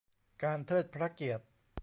[0.43, 1.43] การเทิดพระเกียรติ